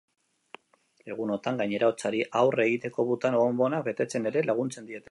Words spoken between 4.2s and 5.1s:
ere laguntzen diete.